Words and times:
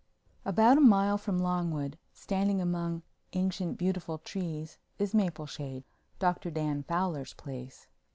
II 0.01 0.49
About 0.49 0.77
a 0.79 0.81
mile 0.81 1.19
from 1.19 1.37
Longwood, 1.37 1.95
standing 2.11 2.59
among 2.59 3.03
ancient, 3.33 3.77
beautiful 3.77 4.17
trees, 4.17 4.79
is 4.97 5.13
Mapleshade, 5.13 5.83
Dr. 6.17 6.49
Dan 6.49 6.81
Fowler's 6.81 7.35
place. 7.35 7.85